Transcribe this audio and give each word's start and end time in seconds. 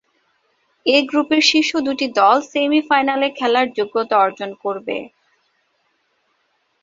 এই 0.85 1.01
গ্রুপের 1.05 1.41
শীর্ষ 1.49 1.71
দুটি 1.87 2.07
দল 2.19 2.37
সেমি-ফাইনালে 2.51 3.27
খেলার 3.37 3.67
যোগ্যতা 3.77 4.15
অর্জন 4.17 4.51
করবে। 4.63 4.97